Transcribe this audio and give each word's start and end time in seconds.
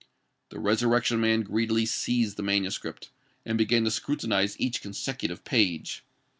The 0.49 0.57
Resurrection 0.57 1.19
Man 1.21 1.41
greedily 1.43 1.85
seized 1.85 2.35
the 2.35 2.41
manuscript, 2.41 3.11
and 3.45 3.55
began 3.55 3.83
to 3.83 3.91
scrutinise 3.91 4.55
each 4.59 4.81
consecutive 4.81 5.43
page. 5.43 6.03